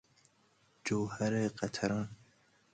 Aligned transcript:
جوهر 0.85 1.47
قطران 1.47 2.09